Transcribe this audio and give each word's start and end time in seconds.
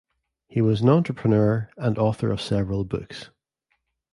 He 0.47 0.61
was 0.61 0.81
an 0.81 0.89
entrepreneur 0.89 1.69
and 1.77 1.95
author 1.99 2.31
of 2.31 2.41
several 2.41 2.85
books. 2.85 3.29